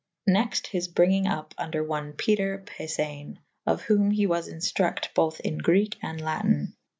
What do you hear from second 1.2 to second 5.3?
vp vnder one Peter Pyfane / of whome he was inftructe